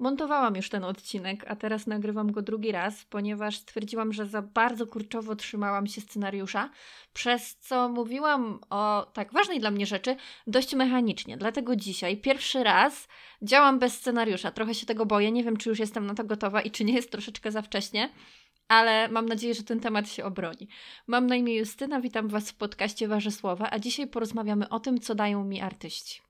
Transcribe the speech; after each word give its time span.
Montowałam 0.00 0.56
już 0.56 0.68
ten 0.68 0.84
odcinek, 0.84 1.44
a 1.48 1.56
teraz 1.56 1.86
nagrywam 1.86 2.32
go 2.32 2.42
drugi 2.42 2.72
raz, 2.72 3.04
ponieważ 3.04 3.56
stwierdziłam, 3.56 4.12
że 4.12 4.26
za 4.26 4.42
bardzo 4.42 4.86
kurczowo 4.86 5.36
trzymałam 5.36 5.86
się 5.86 6.00
scenariusza, 6.00 6.70
przez 7.12 7.56
co 7.56 7.88
mówiłam 7.88 8.60
o 8.70 9.10
tak 9.12 9.32
ważnej 9.32 9.60
dla 9.60 9.70
mnie 9.70 9.86
rzeczy 9.86 10.16
dość 10.46 10.74
mechanicznie. 10.74 11.36
Dlatego 11.36 11.76
dzisiaj 11.76 12.16
pierwszy 12.16 12.64
raz 12.64 13.08
działam 13.42 13.78
bez 13.78 13.94
scenariusza. 13.94 14.50
Trochę 14.50 14.74
się 14.74 14.86
tego 14.86 15.06
boję, 15.06 15.32
nie 15.32 15.44
wiem 15.44 15.56
czy 15.56 15.68
już 15.68 15.78
jestem 15.78 16.06
na 16.06 16.14
to 16.14 16.24
gotowa 16.24 16.60
i 16.60 16.70
czy 16.70 16.84
nie 16.84 16.94
jest 16.94 17.10
troszeczkę 17.10 17.52
za 17.52 17.62
wcześnie 17.62 18.10
ale 18.68 19.08
mam 19.08 19.26
nadzieję, 19.26 19.54
że 19.54 19.62
ten 19.62 19.80
temat 19.80 20.08
się 20.08 20.24
obroni. 20.24 20.68
Mam 21.06 21.26
na 21.26 21.36
imię 21.36 21.56
Justyna, 21.56 22.00
witam 22.00 22.28
Was 22.28 22.50
w 22.50 22.54
podcaście 22.54 23.08
Wasze 23.08 23.30
Słowa, 23.30 23.68
a 23.70 23.78
dzisiaj 23.78 24.06
porozmawiamy 24.06 24.68
o 24.68 24.80
tym, 24.80 25.00
co 25.00 25.14
dają 25.14 25.44
mi 25.44 25.60
artyści. 25.60 26.29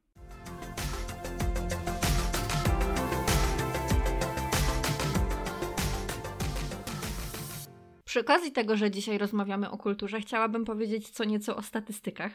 Przy 8.10 8.20
okazji 8.20 8.52
tego, 8.52 8.76
że 8.76 8.90
dzisiaj 8.90 9.18
rozmawiamy 9.18 9.70
o 9.70 9.78
kulturze, 9.78 10.20
chciałabym 10.20 10.64
powiedzieć 10.64 11.08
co 11.10 11.24
nieco 11.24 11.56
o 11.56 11.62
statystykach. 11.62 12.32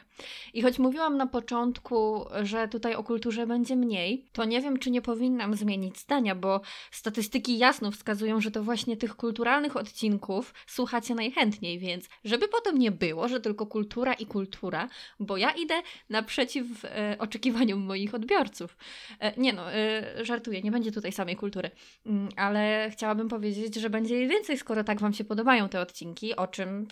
I 0.54 0.62
choć 0.62 0.78
mówiłam 0.78 1.16
na 1.16 1.26
początku, 1.26 2.24
że 2.42 2.68
tutaj 2.68 2.94
o 2.94 3.04
kulturze 3.04 3.46
będzie 3.46 3.76
mniej, 3.76 4.26
to 4.32 4.44
nie 4.44 4.60
wiem, 4.60 4.78
czy 4.78 4.90
nie 4.90 5.02
powinnam 5.02 5.54
zmienić 5.54 5.98
zdania, 5.98 6.34
bo 6.34 6.60
statystyki 6.90 7.58
jasno 7.58 7.90
wskazują, 7.90 8.40
że 8.40 8.50
to 8.50 8.62
właśnie 8.62 8.96
tych 8.96 9.16
kulturalnych 9.16 9.76
odcinków 9.76 10.54
słuchacie 10.66 11.14
najchętniej, 11.14 11.78
więc 11.78 12.08
żeby 12.24 12.48
potem 12.48 12.78
nie 12.78 12.90
było, 12.90 13.28
że 13.28 13.40
tylko 13.40 13.66
kultura 13.66 14.14
i 14.14 14.26
kultura, 14.26 14.88
bo 15.20 15.36
ja 15.36 15.50
idę 15.50 15.74
naprzeciw 16.10 16.84
e, 16.84 17.16
oczekiwaniom 17.18 17.80
moich 17.80 18.14
odbiorców. 18.14 18.76
E, 19.20 19.40
nie 19.40 19.52
no, 19.52 19.72
e, 19.72 20.24
żartuję, 20.24 20.62
nie 20.62 20.70
będzie 20.70 20.92
tutaj 20.92 21.12
samej 21.12 21.36
kultury, 21.36 21.70
mm, 22.06 22.28
ale 22.36 22.90
chciałabym 22.92 23.28
powiedzieć, 23.28 23.74
że 23.74 23.90
będzie 23.90 24.14
jej 24.14 24.28
więcej, 24.28 24.58
skoro 24.58 24.84
tak 24.84 25.00
Wam 25.00 25.14
się 25.14 25.24
podobają 25.24 25.68
te 25.68 25.80
odcinki, 25.80 26.36
o 26.36 26.46
czym 26.46 26.86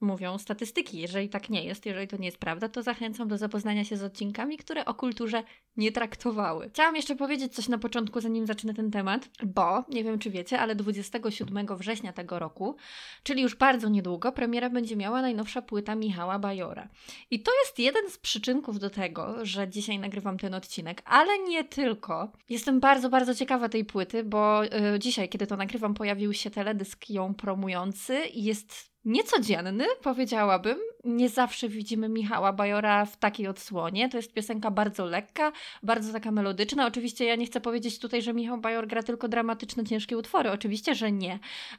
mówią 0.00 0.38
statystyki. 0.38 0.98
Jeżeli 0.98 1.28
tak 1.28 1.50
nie 1.50 1.64
jest, 1.64 1.86
jeżeli 1.86 2.08
to 2.08 2.16
nie 2.16 2.26
jest 2.26 2.38
prawda, 2.38 2.68
to 2.68 2.82
zachęcam 2.82 3.28
do 3.28 3.38
zapoznania 3.38 3.84
się 3.84 3.96
z 3.96 4.02
odcinkami, 4.02 4.56
które 4.56 4.84
o 4.84 4.94
kulturze 4.94 5.42
nie 5.76 5.92
traktowały. 5.92 6.68
Chciałam 6.68 6.96
jeszcze 6.96 7.16
powiedzieć 7.16 7.54
coś 7.54 7.68
na 7.68 7.78
początku, 7.78 8.20
zanim 8.20 8.46
zacznę 8.46 8.74
ten 8.74 8.90
temat, 8.90 9.28
bo 9.46 9.84
nie 9.88 10.04
wiem, 10.04 10.18
czy 10.18 10.30
wiecie, 10.30 10.60
ale 10.60 10.74
27 10.74 11.66
września 11.76 12.12
tego 12.12 12.38
roku, 12.38 12.76
czyli 13.22 13.42
już 13.42 13.54
bardzo 13.54 13.88
niedługo, 13.88 14.32
premiera 14.32 14.70
będzie 14.70 14.96
miała 14.96 15.22
najnowsza 15.22 15.62
płyta 15.62 15.94
Michała 15.94 16.38
Bajora. 16.38 16.88
I 17.30 17.42
to 17.42 17.52
jest 17.64 17.78
jeden 17.78 18.10
z 18.10 18.18
przyczynków 18.18 18.78
do 18.78 18.90
tego, 18.90 19.36
że 19.42 19.68
dzisiaj 19.68 19.98
nagrywam 19.98 20.38
ten 20.38 20.54
odcinek, 20.54 21.02
ale 21.04 21.38
nie 21.38 21.64
tylko. 21.64 22.32
Jestem 22.48 22.80
bardzo, 22.80 23.08
bardzo 23.08 23.34
ciekawa 23.34 23.68
tej 23.68 23.84
płyty, 23.84 24.24
bo 24.24 24.62
yy, 24.62 24.98
dzisiaj, 24.98 25.28
kiedy 25.28 25.46
to 25.46 25.56
nagrywam, 25.56 25.94
pojawił 25.94 26.32
się 26.32 26.50
teledysk 26.50 27.10
ją 27.10 27.34
promujący 27.34 28.24
i 28.24 28.44
jest 28.44 28.95
niecodzienny, 29.06 29.84
powiedziałabym. 30.02 30.78
Nie 31.04 31.28
zawsze 31.28 31.68
widzimy 31.68 32.08
Michała 32.08 32.52
Bajora 32.52 33.04
w 33.04 33.16
takiej 33.16 33.46
odsłonie. 33.46 34.08
To 34.08 34.16
jest 34.16 34.32
piosenka 34.32 34.70
bardzo 34.70 35.04
lekka, 35.04 35.52
bardzo 35.82 36.12
taka 36.12 36.30
melodyczna. 36.30 36.86
Oczywiście 36.86 37.24
ja 37.24 37.36
nie 37.36 37.46
chcę 37.46 37.60
powiedzieć 37.60 37.98
tutaj, 37.98 38.22
że 38.22 38.34
Michał 38.34 38.58
Bajor 38.58 38.86
gra 38.86 39.02
tylko 39.02 39.28
dramatyczne, 39.28 39.84
ciężkie 39.84 40.16
utwory. 40.16 40.50
Oczywiście, 40.50 40.94
że 40.94 41.12
nie. 41.12 41.38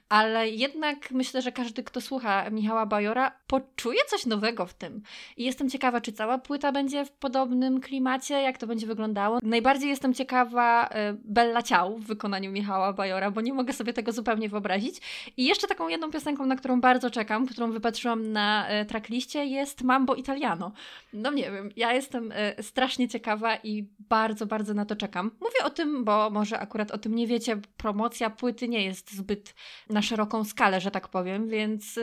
Ale 0.09 0.50
jednak 0.50 1.11
myślę, 1.11 1.42
że 1.42 1.52
każdy, 1.52 1.83
kto 1.83 2.02
słucha 2.02 2.50
Michała 2.50 2.86
Bajora, 2.86 3.31
poczuje 3.48 4.00
coś 4.08 4.26
nowego 4.26 4.66
w 4.66 4.73
tym. 4.73 5.02
I 5.38 5.44
jestem 5.44 5.70
ciekawa, 5.70 6.02
czy 6.02 6.12
cała 6.12 6.38
płyta 6.38 6.72
będzie 6.72 7.06
w 7.06 7.12
podobnym 7.12 7.81
klimacie, 7.81 8.42
jak 8.42 8.58
to 8.58 8.67
będzie 8.67 8.88
wyglądało. 8.88 9.39
Najbardziej 9.44 9.89
jestem 9.89 10.14
ciekawa 10.14 10.88
y, 10.88 10.89
Bella 11.23 11.62
Ciał 11.62 11.98
w 11.98 12.06
wykonaniu 12.06 12.52
Michała 12.52 12.94
Bajora, 12.94 13.31
bo 13.31 13.42
nie 13.42 13.54
mogę 13.54 13.73
sobie 13.73 13.94
tego 13.94 14.12
zupełnie 14.12 14.50
wyobrazić. 14.50 15.02
I 15.38 15.45
jeszcze 15.45 15.67
taką 15.67 15.88
jedną 15.88 16.12
piosenką, 16.12 16.45
na 16.45 16.56
którą 16.56 16.81
bardzo 16.81 17.12
czekam, 17.12 17.48
którą 17.48 17.72
wypatrzyłam 17.72 18.31
na 18.31 18.67
e, 18.67 18.86
trackliście, 18.86 19.45
jest 19.45 19.82
Mambo 19.82 20.16
Italiano. 20.16 20.72
No 21.14 21.32
nie 21.32 21.52
wiem, 21.52 21.70
ja 21.76 21.93
jestem 21.93 22.32
e, 22.36 22.64
strasznie 22.64 23.08
ciekawa 23.08 23.55
i 23.55 23.88
bardzo, 23.99 24.45
bardzo 24.45 24.73
na 24.73 24.86
to 24.86 24.95
czekam. 24.95 25.32
Mówię 25.42 25.64
o 25.66 25.70
tym, 25.70 26.04
bo 26.04 26.30
może 26.30 26.60
akurat 26.60 26.92
o 26.92 26.98
tym 26.98 27.16
nie 27.16 27.27
wiecie, 27.27 27.58
promocja 27.77 28.30
płyty 28.30 28.67
nie 28.67 28.86
jest 28.86 29.14
zbyt 29.14 29.55
na 29.89 30.02
szeroką 30.02 30.43
skalę, 30.43 30.82
że 30.82 30.92
tak 30.92 31.08
powiem, 31.08 31.48
więc 31.48 31.99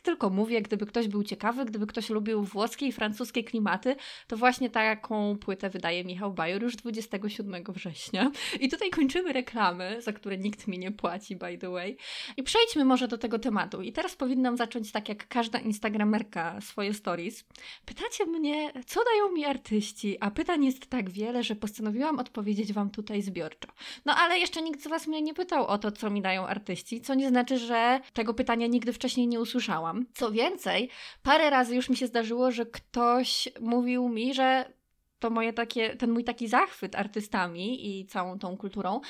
e, 0.00 0.02
tylko 0.02 0.30
mówię, 0.30 0.62
gdyby 0.62 0.86
ktoś 0.86 1.08
był 1.08 1.22
ciekawy, 1.22 1.64
gdyby 1.64 1.86
ktoś 1.86 2.10
lubił 2.10 2.44
włoskie 2.44 2.86
i 2.86 2.92
francuskie 2.92 3.44
klimaty, 3.44 3.96
to 4.26 4.36
właśnie 4.36 4.70
taką 4.70 5.38
płytę 5.38 5.70
wydaje 5.70 6.04
Michał 6.04 6.32
Bajor 6.32 6.62
już 6.62 6.76
27 6.76 7.64
września. 7.68 8.30
I 8.60 8.68
tutaj 8.68 8.90
kończymy 8.90 9.32
reklamy, 9.32 10.02
za 10.02 10.12
które 10.12 10.38
nikt 10.38 10.68
mi 10.68 10.78
nie 10.78 10.92
płaci, 10.92 11.36
by 11.36 11.58
the 11.58 11.70
way. 11.70 11.96
I 12.36 12.42
przejdźmy 12.42 12.84
może 12.84 13.08
do 13.08 13.18
tego 13.18 13.38
tematu. 13.38 13.82
I 13.82 13.92
teraz 13.92 14.16
powinnam 14.16 14.56
zacząć 14.56 14.92
tak 14.92 15.08
jak 15.08 15.28
każda 15.28 15.58
instagramerka 15.58 16.60
swoje 16.60 16.94
stories. 16.94 17.44
Pytacie 17.84 18.26
mnie, 18.26 18.72
co 18.86 19.00
dają 19.04 19.32
mi 19.32 19.44
artyści, 19.44 20.16
a 20.20 20.30
pytań 20.30 20.64
jest 20.64 20.86
tak 20.86 21.10
wiele, 21.10 21.42
że 21.42 21.56
postanowiłam 21.56 22.18
odpowiedzieć 22.18 22.72
Wam 22.72 22.90
tutaj 22.90 23.22
zbiorczo. 23.22 23.68
No 24.04 24.14
ale 24.16 24.38
jeszcze 24.38 24.62
nikt 24.62 24.82
z 24.82 24.88
Was 24.88 25.06
mnie 25.06 25.22
nie 25.22 25.34
pytał 25.34 25.66
o 25.66 25.78
to, 25.78 25.92
co 25.92 26.10
mi 26.10 26.22
dają 26.22 26.46
artyści, 26.46 27.00
co 27.00 27.14
nie 27.14 27.28
znaczy, 27.28 27.58
że 27.58 28.00
tego 28.12 28.34
pytania 28.34 28.66
nigdy 28.66 28.92
wcześniej 28.92 29.26
nie 29.26 29.40
usłyszałam. 29.40 29.89
Co 30.14 30.30
więcej, 30.32 30.90
parę 31.22 31.50
razy 31.50 31.76
już 31.76 31.88
mi 31.88 31.96
się 31.96 32.06
zdarzyło, 32.06 32.50
że 32.50 32.66
ktoś 32.66 33.48
mówił 33.60 34.08
mi, 34.08 34.34
że 34.34 34.72
to 35.18 35.30
moje 35.30 35.52
takie, 35.52 35.96
ten 35.96 36.10
mój 36.10 36.24
taki 36.24 36.48
zachwyt 36.48 36.96
artystami 36.96 38.00
i 38.00 38.06
całą 38.06 38.38
tą 38.38 38.56
kulturą 38.56 39.00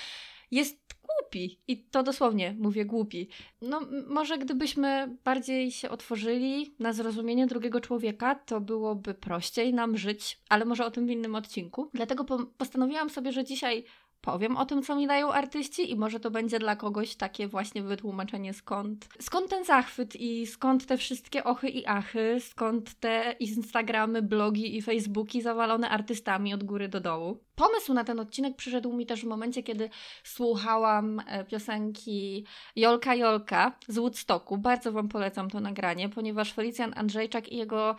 jest 0.50 0.90
głupi. 1.02 1.60
I 1.68 1.84
to 1.84 2.02
dosłownie 2.02 2.56
mówię 2.58 2.84
głupi. 2.84 3.28
No, 3.62 3.80
może 4.06 4.38
gdybyśmy 4.38 5.16
bardziej 5.24 5.70
się 5.70 5.90
otworzyli 5.90 6.74
na 6.78 6.92
zrozumienie 6.92 7.46
drugiego 7.46 7.80
człowieka, 7.80 8.34
to 8.34 8.60
byłoby 8.60 9.14
prościej 9.14 9.74
nam 9.74 9.96
żyć, 9.96 10.40
ale 10.48 10.64
może 10.64 10.86
o 10.86 10.90
tym 10.90 11.06
w 11.06 11.10
innym 11.10 11.34
odcinku. 11.34 11.90
Dlatego 11.94 12.24
po 12.24 12.38
postanowiłam 12.38 13.10
sobie, 13.10 13.32
że 13.32 13.44
dzisiaj 13.44 13.84
powiem 14.20 14.56
o 14.56 14.66
tym, 14.66 14.82
co 14.82 14.96
mi 14.96 15.06
dają 15.06 15.32
artyści 15.32 15.90
i 15.90 15.96
może 15.96 16.20
to 16.20 16.30
będzie 16.30 16.58
dla 16.58 16.76
kogoś 16.76 17.16
takie 17.16 17.48
właśnie 17.48 17.82
wytłumaczenie 17.82 18.54
skąd, 18.54 19.08
skąd 19.20 19.50
ten 19.50 19.64
zachwyt 19.64 20.16
i 20.16 20.46
skąd 20.46 20.86
te 20.86 20.96
wszystkie 20.96 21.44
ochy 21.44 21.68
i 21.68 21.86
achy, 21.86 22.36
skąd 22.40 22.94
te 22.94 23.34
Instagramy, 23.40 24.22
blogi 24.22 24.76
i 24.76 24.82
Facebooki 24.82 25.42
zawalone 25.42 25.90
artystami 25.90 26.54
od 26.54 26.64
góry 26.64 26.88
do 26.88 27.00
dołu. 27.00 27.38
Pomysł 27.54 27.94
na 27.94 28.04
ten 28.04 28.20
odcinek 28.20 28.56
przyszedł 28.56 28.92
mi 28.92 29.06
też 29.06 29.20
w 29.20 29.28
momencie, 29.28 29.62
kiedy 29.62 29.90
słuchałam 30.24 31.20
e, 31.26 31.44
piosenki 31.44 32.44
Jolka 32.76 33.14
Jolka 33.14 33.72
z 33.88 33.98
Woodstocku. 33.98 34.58
Bardzo 34.58 34.92
Wam 34.92 35.08
polecam 35.08 35.50
to 35.50 35.60
nagranie, 35.60 36.08
ponieważ 36.08 36.52
Felicjan 36.52 36.92
Andrzejczak 36.96 37.52
i 37.52 37.56
jego 37.56 37.96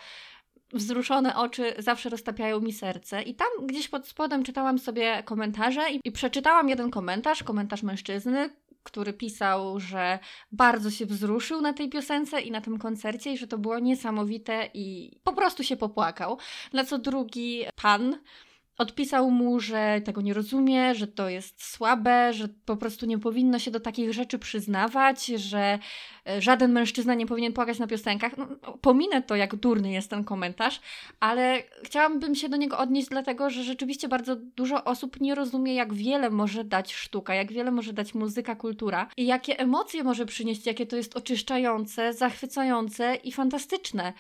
wzruszone 0.74 1.36
oczy 1.36 1.74
zawsze 1.78 2.10
roztapiają 2.10 2.60
mi 2.60 2.74
serce. 2.74 3.22
I 3.22 3.36
tam 3.36 3.48
gdzieś 3.64 3.88
pod 3.88 4.08
spodem 4.08 4.44
czytałam 4.44 4.80
sobie 4.80 5.24
komentarze 5.24 5.92
i, 5.92 6.00
i 6.04 6.12
przeczytałam 6.12 6.70
jeden 6.70 6.92
komentarz, 6.92 7.44
komentarz 7.44 7.84
mężczyzny, 7.84 8.50
który 8.84 9.14
pisał, 9.14 9.80
że 9.80 10.20
bardzo 10.52 10.92
się 10.92 11.06
wzruszył 11.06 11.62
na 11.62 11.74
tej 11.74 11.90
piosence 11.90 12.42
i 12.42 12.52
na 12.52 12.62
tym 12.62 12.78
koncercie 12.78 13.34
i 13.34 13.38
że 13.38 13.48
to 13.48 13.58
było 13.58 13.80
niesamowite 13.80 14.70
i 14.74 15.18
po 15.24 15.34
prostu 15.34 15.64
się 15.64 15.78
popłakał. 15.78 16.38
Na 16.74 16.84
co 16.84 16.98
drugi 17.00 17.64
pan 17.82 18.18
odpisał 18.78 19.32
mu, 19.32 19.60
że 19.60 20.02
tego 20.06 20.22
nie 20.22 20.34
rozumie, 20.34 20.96
że 20.96 21.08
to 21.08 21.30
jest 21.30 21.64
słabe, 21.64 22.34
że 22.34 22.48
po 22.66 22.78
prostu 22.78 23.06
nie 23.06 23.20
powinno 23.20 23.60
się 23.60 23.72
do 23.72 23.80
takich 23.80 24.14
rzeczy 24.14 24.40
przyznawać, 24.40 25.26
że 25.26 25.80
żaden 26.40 26.72
mężczyzna 26.72 27.14
nie 27.14 27.26
powinien 27.26 27.54
płakać 27.54 27.80
na 27.80 27.88
piosenkach. 27.88 28.38
No, 28.38 28.48
pominę 28.82 29.22
to, 29.22 29.36
jak 29.36 29.56
durny 29.56 29.92
jest 29.92 30.10
ten 30.10 30.24
komentarz, 30.24 30.82
ale 31.20 31.64
chciałabym 31.84 32.36
się 32.36 32.50
do 32.50 32.58
niego 32.58 32.78
odnieść, 32.78 33.08
dlatego 33.08 33.50
że 33.50 33.64
rzeczywiście 33.64 34.08
bardzo 34.08 34.36
dużo 34.36 34.84
osób 34.84 35.22
nie 35.22 35.36
rozumie, 35.36 35.76
jak 35.76 35.94
wiele 35.94 36.30
może 36.30 36.64
dać 36.64 36.94
sztuka, 36.94 37.36
jak 37.36 37.52
wiele 37.52 37.72
może 37.72 37.94
dać 37.94 38.14
muzyka, 38.14 38.56
kultura 38.56 39.08
i 39.18 39.26
jakie 39.26 39.60
emocje 39.60 40.04
może 40.04 40.26
przynieść, 40.26 40.66
jakie 40.66 40.86
to 40.86 40.96
jest 40.96 41.18
oczyszczające, 41.18 42.14
zachwycające 42.14 43.16
i 43.16 43.32
fantastyczne. 43.32 44.14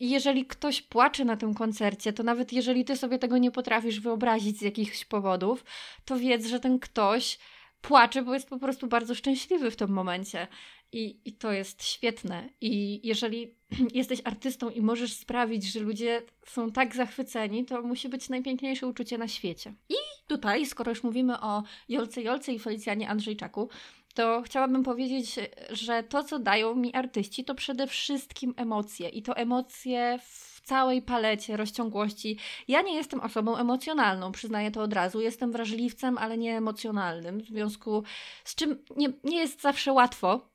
I 0.00 0.10
jeżeli 0.10 0.46
ktoś 0.46 0.82
płacze 0.82 1.24
na 1.24 1.36
tym 1.36 1.54
koncercie, 1.54 2.12
to 2.12 2.22
nawet 2.22 2.52
jeżeli 2.52 2.84
ty 2.84 2.96
sobie 2.96 3.18
tego 3.18 3.38
nie 3.38 3.50
potrafisz 3.50 4.00
wyobrazić 4.00 4.58
z 4.58 4.62
jakichś 4.62 5.04
powodów, 5.04 5.64
to 6.04 6.18
wiedz, 6.18 6.46
że 6.46 6.60
ten 6.60 6.78
ktoś 6.78 7.38
płacze, 7.82 8.22
bo 8.22 8.34
jest 8.34 8.48
po 8.48 8.58
prostu 8.58 8.86
bardzo 8.86 9.14
szczęśliwy 9.14 9.70
w 9.70 9.76
tym 9.76 9.90
momencie. 9.90 10.46
I, 10.92 11.20
I 11.24 11.32
to 11.32 11.52
jest 11.52 11.84
świetne. 11.84 12.48
I 12.60 13.00
jeżeli 13.08 13.54
jesteś 13.94 14.20
artystą 14.24 14.70
i 14.70 14.80
możesz 14.80 15.12
sprawić, 15.12 15.64
że 15.64 15.80
ludzie 15.80 16.22
są 16.46 16.72
tak 16.72 16.94
zachwyceni, 16.96 17.64
to 17.64 17.82
musi 17.82 18.08
być 18.08 18.28
najpiękniejsze 18.28 18.86
uczucie 18.86 19.18
na 19.18 19.28
świecie. 19.28 19.74
I 19.88 19.94
tutaj, 20.26 20.66
skoro 20.66 20.90
już 20.90 21.02
mówimy 21.02 21.40
o 21.40 21.62
Jolce 21.88 22.22
Jolce 22.22 22.52
i 22.52 22.58
Felicjanie 22.58 23.08
Andrzejczaku, 23.08 23.68
to 24.14 24.42
chciałabym 24.42 24.82
powiedzieć, 24.82 25.34
że 25.70 26.02
to, 26.02 26.24
co 26.24 26.38
dają 26.38 26.74
mi 26.74 26.94
artyści, 26.94 27.44
to 27.44 27.54
przede 27.54 27.86
wszystkim 27.86 28.54
emocje. 28.56 29.08
I 29.08 29.22
to 29.22 29.36
emocje 29.36 30.18
w 30.22 30.49
całej 30.70 31.02
palecie 31.02 31.56
rozciągłości. 31.56 32.38
Ja 32.68 32.82
nie 32.82 32.94
jestem 32.94 33.20
osobą 33.20 33.56
emocjonalną, 33.56 34.32
przyznaję 34.32 34.70
to 34.70 34.82
od 34.82 34.92
razu. 34.92 35.20
Jestem 35.20 35.52
wrażliwcem, 35.52 36.18
ale 36.18 36.38
nie 36.38 36.56
emocjonalnym, 36.56 37.40
w 37.40 37.46
związku 37.46 38.02
z 38.44 38.54
czym 38.54 38.84
nie, 38.96 39.08
nie 39.24 39.38
jest 39.38 39.60
zawsze 39.60 39.92
łatwo 39.92 40.50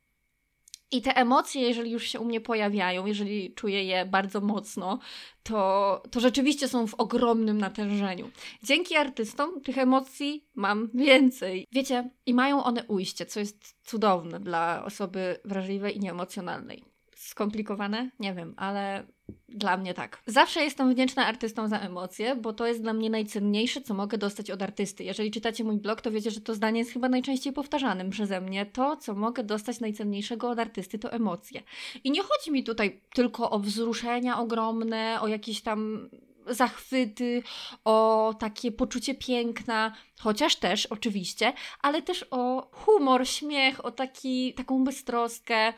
i 0.91 1.01
te 1.01 1.15
emocje, 1.15 1.61
jeżeli 1.61 1.91
już 1.91 2.03
się 2.03 2.19
u 2.19 2.25
mnie 2.25 2.41
pojawiają, 2.41 3.05
jeżeli 3.05 3.53
czuję 3.53 3.83
je 3.83 4.05
bardzo 4.05 4.41
mocno, 4.41 4.99
to, 5.43 6.03
to 6.11 6.19
rzeczywiście 6.19 6.67
są 6.67 6.87
w 6.87 6.93
ogromnym 6.93 7.57
natężeniu. 7.57 8.31
Dzięki 8.63 8.95
artystom 8.95 9.61
tych 9.61 9.77
emocji 9.77 10.47
mam 10.55 10.89
więcej. 10.93 11.67
Wiecie, 11.71 12.09
i 12.25 12.33
mają 12.33 12.63
one 12.63 12.83
ujście, 12.87 13.25
co 13.25 13.39
jest 13.39 13.75
cudowne 13.83 14.39
dla 14.39 14.85
osoby 14.85 15.39
wrażliwej 15.45 15.97
i 15.97 15.99
nieemocjonalnej. 15.99 16.94
Skomplikowane? 17.25 18.09
Nie 18.19 18.33
wiem, 18.33 18.53
ale 18.57 19.07
dla 19.49 19.77
mnie 19.77 19.93
tak. 19.93 20.21
Zawsze 20.25 20.63
jestem 20.63 20.93
wdzięczna 20.93 21.25
artystom 21.25 21.67
za 21.67 21.79
emocje, 21.79 22.35
bo 22.35 22.53
to 22.53 22.67
jest 22.67 22.81
dla 22.81 22.93
mnie 22.93 23.09
najcenniejsze, 23.09 23.81
co 23.81 23.93
mogę 23.93 24.17
dostać 24.17 24.51
od 24.51 24.61
artysty. 24.61 25.03
Jeżeli 25.03 25.31
czytacie 25.31 25.63
mój 25.63 25.77
blog, 25.77 26.01
to 26.01 26.11
wiecie, 26.11 26.31
że 26.31 26.41
to 26.41 26.55
zdanie 26.55 26.79
jest 26.79 26.91
chyba 26.91 27.09
najczęściej 27.09 27.53
powtarzanym 27.53 28.09
przeze 28.09 28.41
mnie. 28.41 28.65
To, 28.65 28.97
co 28.97 29.15
mogę 29.15 29.43
dostać 29.43 29.79
najcenniejszego 29.79 30.49
od 30.49 30.59
artysty, 30.59 30.99
to 30.99 31.11
emocje. 31.11 31.63
I 32.03 32.11
nie 32.11 32.21
chodzi 32.23 32.51
mi 32.51 32.63
tutaj 32.63 33.01
tylko 33.13 33.51
o 33.51 33.59
wzruszenia 33.59 34.39
ogromne, 34.39 35.17
o 35.21 35.27
jakieś 35.27 35.61
tam 35.61 36.09
zachwyty, 36.47 37.43
o 37.85 38.33
takie 38.39 38.71
poczucie 38.71 39.15
piękna, 39.15 39.95
chociaż 40.19 40.55
też 40.55 40.85
oczywiście, 40.85 41.53
ale 41.81 42.01
też 42.01 42.25
o 42.31 42.69
humor, 42.71 43.27
śmiech, 43.27 43.85
o 43.85 43.91
taki, 43.91 44.53
taką 44.53 44.83
beztroskę 44.83 45.73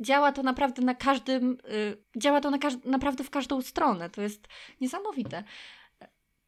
działa 0.00 0.32
to 0.32 0.42
naprawdę 0.42 0.82
na 0.82 0.94
każdym, 0.94 1.58
y, 1.72 1.96
działa 2.16 2.40
to 2.40 2.50
na 2.50 2.58
każ- 2.58 2.84
naprawdę 2.84 3.24
w 3.24 3.30
każdą 3.30 3.62
stronę. 3.62 4.10
To 4.10 4.22
jest 4.22 4.48
niesamowite. 4.80 5.44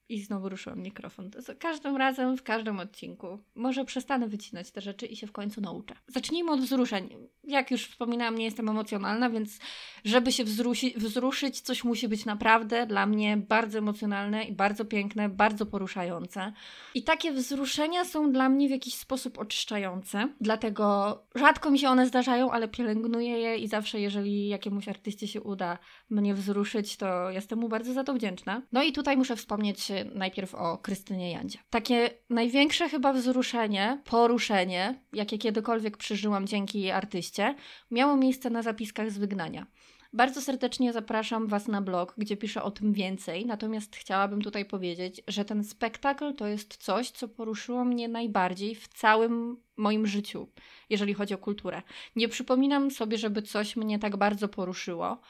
I 0.08 0.20
znowu 0.20 0.48
ruszyłam 0.48 0.82
mikrofon. 0.82 1.30
Za 1.38 1.54
każdym 1.54 1.96
razem, 1.96 2.36
w 2.36 2.42
każdym 2.42 2.80
odcinku. 2.80 3.38
Może 3.54 3.84
przestanę 3.84 4.28
wycinać 4.28 4.70
te 4.70 4.80
rzeczy 4.80 5.06
i 5.06 5.16
się 5.16 5.26
w 5.26 5.32
końcu 5.32 5.60
nauczę. 5.60 5.94
Zacznijmy 6.06 6.50
od 6.50 6.60
wzruszeń. 6.60 7.08
Jak 7.44 7.70
już 7.70 7.86
wspominałam, 7.86 8.38
nie 8.38 8.44
jestem 8.44 8.68
emocjonalna, 8.68 9.30
więc 9.30 9.58
żeby 10.04 10.32
się 10.32 10.44
wzrusi, 10.44 10.94
wzruszyć, 10.96 11.60
coś 11.60 11.84
musi 11.84 12.08
być 12.08 12.24
naprawdę 12.24 12.86
dla 12.86 13.06
mnie 13.06 13.36
bardzo 13.36 13.78
emocjonalne 13.78 14.44
i 14.44 14.52
bardzo 14.52 14.84
piękne, 14.84 15.28
bardzo 15.28 15.66
poruszające. 15.66 16.52
I 16.94 17.02
takie 17.02 17.32
wzruszenia 17.32 18.04
są 18.04 18.32
dla 18.32 18.48
mnie 18.48 18.68
w 18.68 18.70
jakiś 18.70 18.94
sposób 18.94 19.38
oczyszczające. 19.38 20.28
Dlatego 20.40 21.18
rzadko 21.34 21.70
mi 21.70 21.78
się 21.78 21.88
one 21.88 22.06
zdarzają, 22.06 22.50
ale 22.50 22.68
pielęgnuję 22.68 23.38
je 23.38 23.56
i 23.56 23.68
zawsze, 23.68 24.00
jeżeli 24.00 24.48
jakiemuś 24.48 24.88
artyście 24.88 25.28
się 25.28 25.40
uda 25.40 25.78
mnie 26.10 26.34
wzruszyć, 26.34 26.96
to 26.96 27.30
jestem 27.30 27.58
mu 27.58 27.68
bardzo 27.68 27.92
za 27.92 28.04
to 28.04 28.14
wdzięczna. 28.14 28.62
No 28.72 28.82
i 28.82 28.92
tutaj 28.92 29.16
muszę 29.16 29.36
wspomnieć 29.36 29.92
najpierw 30.04 30.54
o 30.54 30.78
Krystynie 30.78 31.30
Jandzie. 31.30 31.58
Takie 31.70 32.10
największe 32.30 32.88
chyba 32.88 33.12
wzruszenie, 33.12 34.02
poruszenie, 34.04 35.00
jakie 35.12 35.38
kiedykolwiek 35.38 35.96
przeżyłam 35.96 36.46
dzięki 36.46 36.80
jej 36.80 36.90
artyście, 36.90 37.54
miało 37.90 38.16
miejsce 38.16 38.50
na 38.50 38.62
zapiskach 38.62 39.10
z 39.10 39.18
wygnania. 39.18 39.66
Bardzo 40.12 40.40
serdecznie 40.40 40.92
zapraszam 40.92 41.46
Was 41.46 41.68
na 41.68 41.82
blog, 41.82 42.14
gdzie 42.18 42.36
piszę 42.36 42.62
o 42.62 42.70
tym 42.70 42.92
więcej, 42.92 43.46
natomiast 43.46 43.96
chciałabym 43.96 44.42
tutaj 44.42 44.64
powiedzieć, 44.64 45.22
że 45.28 45.44
ten 45.44 45.64
spektakl 45.64 46.34
to 46.34 46.46
jest 46.46 46.76
coś, 46.76 47.10
co 47.10 47.28
poruszyło 47.28 47.84
mnie 47.84 48.08
najbardziej 48.08 48.74
w 48.74 48.88
całym 48.88 49.56
moim 49.76 50.06
życiu, 50.06 50.48
jeżeli 50.90 51.14
chodzi 51.14 51.34
o 51.34 51.38
kulturę. 51.38 51.82
Nie 52.16 52.28
przypominam 52.28 52.90
sobie, 52.90 53.18
żeby 53.18 53.42
coś 53.42 53.76
mnie 53.76 53.98
tak 53.98 54.16
bardzo 54.16 54.48
poruszyło 54.48 55.20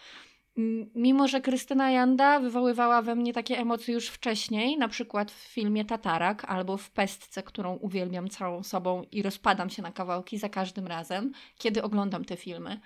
mimo 0.94 1.28
że 1.28 1.40
Krystyna 1.40 1.90
Janda 1.90 2.40
wywoływała 2.40 3.02
we 3.02 3.14
mnie 3.14 3.32
takie 3.32 3.58
emocje 3.58 3.94
już 3.94 4.08
wcześniej, 4.08 4.78
na 4.78 4.88
przykład 4.88 5.30
w 5.30 5.34
filmie 5.34 5.84
Tatarak 5.84 6.44
albo 6.44 6.76
w 6.76 6.90
Pestce, 6.90 7.42
którą 7.42 7.74
uwielbiam 7.74 8.28
całą 8.28 8.62
sobą 8.62 9.02
i 9.12 9.22
rozpadam 9.22 9.70
się 9.70 9.82
na 9.82 9.92
kawałki 9.92 10.38
za 10.38 10.48
każdym 10.48 10.86
razem, 10.86 11.32
kiedy 11.58 11.82
oglądam 11.82 12.24
te 12.24 12.36
filmy. 12.36 12.80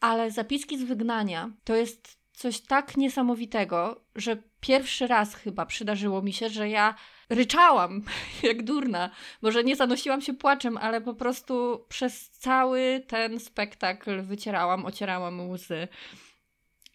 Ale 0.00 0.30
zapiski 0.30 0.78
z 0.78 0.82
wygnania 0.82 1.50
to 1.64 1.74
jest 1.74 2.18
coś 2.32 2.60
tak 2.60 2.96
niesamowitego, 2.96 4.00
że 4.14 4.36
pierwszy 4.60 5.06
raz 5.06 5.34
chyba 5.34 5.66
przydarzyło 5.66 6.22
mi 6.22 6.32
się, 6.32 6.48
że 6.48 6.68
ja 6.68 6.94
ryczałam 7.30 8.02
jak 8.42 8.62
durna. 8.62 9.10
Może 9.42 9.64
nie 9.64 9.76
zanosiłam 9.76 10.20
się 10.20 10.34
płaczem, 10.34 10.76
ale 10.76 11.00
po 11.00 11.14
prostu 11.14 11.84
przez 11.88 12.30
cały 12.30 13.02
ten 13.06 13.40
spektakl 13.40 14.22
wycierałam, 14.22 14.86
ocierałam 14.86 15.50
łzy. 15.50 15.88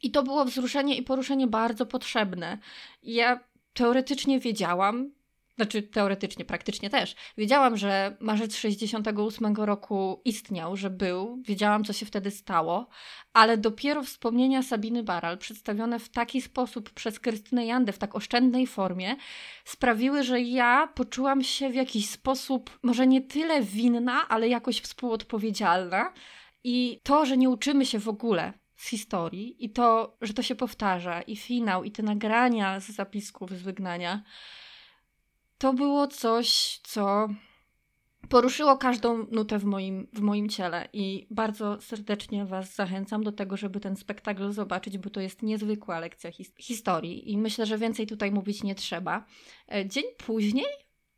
I 0.03 0.11
to 0.11 0.23
było 0.23 0.45
wzruszenie 0.45 0.95
i 0.95 1.03
poruszenie 1.03 1.47
bardzo 1.47 1.85
potrzebne. 1.85 2.57
Ja 3.03 3.39
teoretycznie 3.73 4.39
wiedziałam, 4.39 5.11
znaczy 5.55 5.83
teoretycznie, 5.83 6.45
praktycznie 6.45 6.89
też, 6.89 7.15
wiedziałam, 7.37 7.77
że 7.77 8.17
marzec 8.19 8.55
68 8.55 9.55
roku 9.55 10.21
istniał, 10.25 10.77
że 10.77 10.89
był, 10.89 11.41
wiedziałam, 11.45 11.83
co 11.83 11.93
się 11.93 12.05
wtedy 12.05 12.31
stało, 12.31 12.87
ale 13.33 13.57
dopiero 13.57 14.03
wspomnienia 14.03 14.63
Sabiny 14.63 15.03
Baral, 15.03 15.37
przedstawione 15.37 15.99
w 15.99 16.09
taki 16.09 16.41
sposób 16.41 16.89
przez 16.89 17.19
Krystynę 17.19 17.65
Jandę, 17.65 17.91
w 17.91 17.97
tak 17.97 18.15
oszczędnej 18.15 18.67
formie, 18.67 19.15
sprawiły, 19.65 20.23
że 20.23 20.41
ja 20.41 20.87
poczułam 20.95 21.43
się 21.43 21.69
w 21.69 21.75
jakiś 21.75 22.09
sposób, 22.09 22.79
może 22.83 23.07
nie 23.07 23.21
tyle 23.21 23.61
winna, 23.61 24.27
ale 24.27 24.47
jakoś 24.47 24.81
współodpowiedzialna. 24.81 26.13
I 26.63 26.99
to, 27.03 27.25
że 27.25 27.37
nie 27.37 27.49
uczymy 27.49 27.85
się 27.85 27.99
w 27.99 28.09
ogóle 28.09 28.53
z 28.81 28.87
historii 28.87 29.65
i 29.65 29.69
to, 29.69 30.17
że 30.21 30.33
to 30.33 30.41
się 30.41 30.55
powtarza 30.55 31.21
i 31.21 31.35
finał 31.35 31.83
i 31.83 31.91
te 31.91 32.03
nagrania 32.03 32.79
z 32.79 32.89
zapisków 32.89 33.51
z 33.51 33.61
wygnania, 33.61 34.23
to 35.57 35.73
było 35.73 36.07
coś, 36.07 36.79
co 36.83 37.29
poruszyło 38.29 38.77
każdą 38.77 39.27
nutę 39.31 39.59
w 39.59 39.63
moim, 39.63 40.07
w 40.13 40.21
moim 40.21 40.49
ciele. 40.49 40.87
I 40.93 41.27
bardzo 41.31 41.81
serdecznie 41.81 42.45
Was 42.45 42.75
zachęcam 42.75 43.23
do 43.23 43.31
tego, 43.31 43.57
żeby 43.57 43.79
ten 43.79 43.95
spektakl 43.95 44.51
zobaczyć, 44.51 44.97
bo 44.97 45.09
to 45.09 45.21
jest 45.21 45.41
niezwykła 45.41 45.99
lekcja 45.99 46.31
his 46.31 46.53
historii 46.57 47.31
i 47.31 47.37
myślę, 47.37 47.65
że 47.65 47.77
więcej 47.77 48.07
tutaj 48.07 48.31
mówić 48.31 48.63
nie 48.63 48.75
trzeba. 48.75 49.25
E, 49.71 49.85
dzień 49.85 50.03
później, 50.17 50.73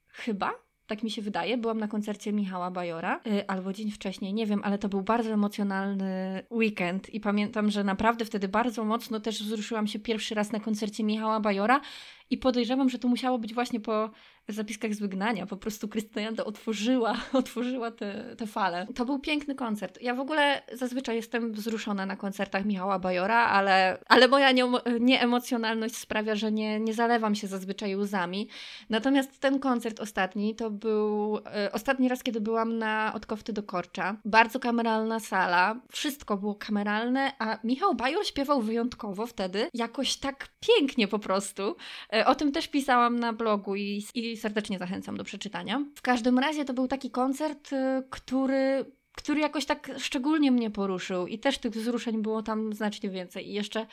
chyba, 0.08 0.52
tak 0.94 1.04
mi 1.04 1.12
się 1.12 1.22
wydaje. 1.22 1.58
Byłam 1.58 1.80
na 1.80 1.88
koncercie 1.88 2.34
Michała 2.34 2.72
Bajora, 2.72 3.20
yy, 3.26 3.48
albo 3.48 3.74
dzień 3.74 3.92
wcześniej, 3.92 4.34
nie 4.34 4.46
wiem, 4.46 4.62
ale 4.64 4.78
to 4.78 4.90
był 4.90 5.02
bardzo 5.02 5.30
emocjonalny 5.30 6.44
weekend 6.52 7.14
i 7.14 7.20
pamiętam, 7.20 7.72
że 7.72 7.84
naprawdę 7.84 8.26
wtedy 8.26 8.48
bardzo 8.48 8.86
mocno 8.86 9.20
też 9.20 9.44
wzruszyłam 9.44 9.88
się 9.88 10.00
pierwszy 10.00 10.36
raz 10.36 10.52
na 10.52 10.60
koncercie 10.60 11.04
Michała 11.04 11.40
Bajora 11.40 11.82
i 12.30 12.38
podejrzewam, 12.38 12.90
że 12.90 13.00
to 13.00 13.08
musiało 13.08 13.40
być 13.40 13.54
właśnie 13.54 13.80
po 13.80 14.10
zapiskach 14.48 14.94
z 14.94 15.00
wygnania. 15.00 15.46
Po 15.46 15.58
prostu 15.58 15.88
Krystyna 15.88 16.44
otworzyła, 16.46 17.18
otworzyła 17.34 17.92
te, 17.92 18.36
te 18.36 18.48
fale. 18.48 18.88
To 18.96 19.06
był 19.06 19.20
piękny 19.20 19.56
koncert. 19.56 20.02
Ja 20.02 20.16
w 20.16 20.20
ogóle 20.20 20.62
zazwyczaj 20.74 21.16
jestem 21.16 21.52
wzruszona 21.52 22.06
na 22.06 22.16
koncertach 22.16 22.66
Michała 22.66 23.00
Bajora, 23.00 23.38
ale, 23.38 23.98
ale 24.08 24.28
moja 24.28 24.52
nie, 24.52 24.64
nieemocjonalność 25.00 25.98
sprawia, 25.98 26.36
że 26.36 26.52
nie, 26.52 26.80
nie 26.80 26.94
zalewam 26.94 27.36
się 27.36 27.48
zazwyczaj 27.48 27.96
łzami. 27.96 28.50
Natomiast 28.90 29.40
ten 29.40 29.60
koncert 29.60 30.00
ostatni 30.00 30.56
to 30.56 30.72
był 30.72 31.40
e, 31.46 31.72
ostatni 31.72 32.10
raz, 32.10 32.24
kiedy 32.24 32.42
byłam 32.42 32.78
na 32.78 33.12
Odkowty 33.16 33.54
do 33.54 33.64
Korcza. 33.64 34.18
Bardzo 34.26 34.60
kameralna 34.60 35.20
sala. 35.20 35.82
Wszystko 35.92 36.38
było 36.38 36.56
kameralne, 36.56 37.32
a 37.40 37.58
Michał 37.64 37.96
Bajor 37.96 38.26
śpiewał 38.26 38.62
wyjątkowo 38.62 39.28
wtedy. 39.28 39.70
Jakoś 39.74 40.18
tak 40.18 40.48
pięknie 40.60 41.08
po 41.08 41.20
prostu. 41.20 41.76
E, 42.14 42.26
o 42.26 42.36
tym 42.36 42.52
też 42.52 42.68
pisałam 42.68 43.20
na 43.20 43.34
blogu 43.34 43.76
i, 43.76 44.04
i 44.16 44.38
serdecznie 44.38 44.80
zachęcam 44.80 45.18
do 45.18 45.24
przeczytania. 45.24 45.86
W 45.96 46.02
każdym 46.02 46.40
razie 46.40 46.66
to 46.66 46.74
był 46.74 46.88
taki 46.88 47.12
koncert, 47.12 47.74
y, 47.74 48.04
który 48.10 48.86
który 49.16 49.40
jakoś 49.40 49.66
tak 49.66 49.92
szczególnie 49.98 50.52
mnie 50.52 50.72
poruszył 50.72 51.28
i 51.28 51.40
też 51.40 51.58
tych 51.58 51.72
wzruszeń 51.72 52.22
było 52.22 52.44
tam 52.44 52.74
znacznie 52.74 53.10
więcej. 53.10 53.50
I 53.50 53.54
jeszcze 53.54 53.86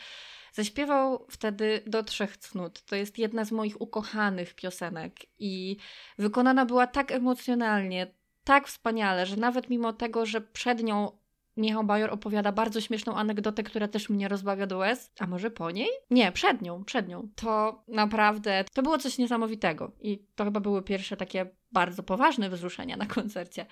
zaśpiewał 0.52 1.26
wtedy 1.30 1.82
do 1.86 2.02
trzech 2.02 2.36
cnót. 2.36 2.82
To 2.82 2.96
jest 2.96 3.18
jedna 3.18 3.44
z 3.44 3.52
moich 3.52 3.80
ukochanych 3.80 4.54
piosenek 4.54 5.12
i 5.38 5.76
wykonana 6.18 6.66
była 6.66 6.86
tak 6.86 7.12
emocjonalnie, 7.12 8.14
tak 8.44 8.68
wspaniale, 8.68 9.26
że 9.26 9.36
nawet 9.36 9.70
mimo 9.70 9.92
tego, 9.92 10.26
że 10.26 10.40
przed 10.40 10.82
nią 10.82 11.19
Michał 11.60 11.84
Bajor 11.84 12.10
opowiada 12.10 12.52
bardzo 12.52 12.80
śmieszną 12.80 13.14
anegdotę, 13.14 13.62
która 13.62 13.88
też 13.88 14.08
mnie 14.08 14.28
rozbawia 14.28 14.66
do 14.66 14.78
łez. 14.78 15.12
A 15.18 15.26
może 15.26 15.50
po 15.50 15.70
niej? 15.70 15.88
Nie, 16.10 16.32
przed 16.32 16.62
nią, 16.62 16.84
przed 16.84 17.08
nią. 17.08 17.28
To 17.34 17.82
naprawdę, 17.88 18.64
to 18.72 18.82
było 18.82 18.98
coś 18.98 19.18
niesamowitego. 19.18 19.92
I 20.00 20.24
to 20.34 20.44
chyba 20.44 20.60
były 20.60 20.82
pierwsze 20.82 21.16
takie 21.16 21.46
bardzo 21.72 22.02
poważne 22.02 22.50
wzruszenia 22.50 22.96
na 22.96 23.06
koncercie 23.06 23.66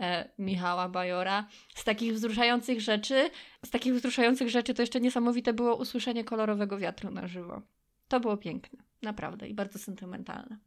e, 0.00 0.28
Michała 0.38 0.88
Bajora. 0.88 1.46
Z 1.74 1.84
takich 1.84 2.14
wzruszających 2.14 2.80
rzeczy, 2.80 3.30
z 3.64 3.70
takich 3.70 3.94
wzruszających 3.94 4.50
rzeczy 4.50 4.74
to 4.74 4.82
jeszcze 4.82 5.00
niesamowite 5.00 5.52
było 5.52 5.76
usłyszenie 5.76 6.24
kolorowego 6.24 6.78
wiatru 6.78 7.10
na 7.10 7.26
żywo. 7.26 7.62
To 8.08 8.20
było 8.20 8.36
piękne, 8.36 8.78
naprawdę 9.02 9.48
i 9.48 9.54
bardzo 9.54 9.78
sentymentalne. 9.78 10.58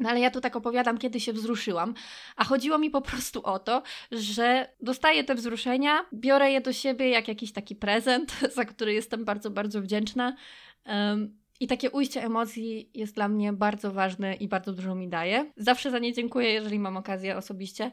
No 0.00 0.08
ale 0.08 0.20
ja 0.20 0.30
tu 0.30 0.40
tak 0.40 0.56
opowiadam, 0.56 0.98
kiedy 0.98 1.20
się 1.20 1.32
wzruszyłam, 1.32 1.94
a 2.36 2.44
chodziło 2.44 2.78
mi 2.78 2.90
po 2.90 3.00
prostu 3.00 3.42
o 3.42 3.58
to, 3.58 3.82
że 4.12 4.68
dostaję 4.80 5.24
te 5.24 5.34
wzruszenia, 5.34 6.04
biorę 6.14 6.50
je 6.50 6.60
do 6.60 6.72
siebie 6.72 7.08
jak 7.08 7.28
jakiś 7.28 7.52
taki 7.52 7.76
prezent, 7.76 8.40
za 8.56 8.64
który 8.64 8.94
jestem 8.94 9.24
bardzo, 9.24 9.50
bardzo 9.50 9.82
wdzięczna. 9.82 10.36
Um, 10.86 11.40
i 11.60 11.66
takie 11.66 11.90
ujście 11.90 12.24
emocji 12.24 12.90
jest 12.94 13.14
dla 13.14 13.28
mnie 13.28 13.52
bardzo 13.52 13.92
ważne 13.92 14.34
i 14.34 14.48
bardzo 14.48 14.72
dużo 14.72 14.94
mi 14.94 15.08
daje. 15.08 15.52
Zawsze 15.56 15.90
za 15.90 15.98
nie 15.98 16.12
dziękuję, 16.12 16.50
jeżeli 16.50 16.78
mam 16.78 16.96
okazję 16.96 17.36
osobiście, 17.36 17.92